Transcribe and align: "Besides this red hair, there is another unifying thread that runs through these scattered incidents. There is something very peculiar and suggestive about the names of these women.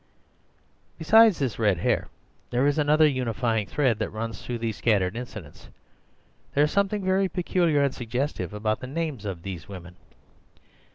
"Besides 0.97 1.37
this 1.37 1.59
red 1.59 1.77
hair, 1.77 2.07
there 2.49 2.65
is 2.65 2.79
another 2.79 3.05
unifying 3.07 3.67
thread 3.67 3.99
that 3.99 4.09
runs 4.09 4.41
through 4.41 4.57
these 4.57 4.77
scattered 4.77 5.15
incidents. 5.15 5.69
There 6.55 6.63
is 6.63 6.71
something 6.71 7.05
very 7.05 7.29
peculiar 7.29 7.83
and 7.83 7.93
suggestive 7.93 8.51
about 8.51 8.79
the 8.79 8.87
names 8.87 9.25
of 9.25 9.43
these 9.43 9.67
women. 9.69 9.97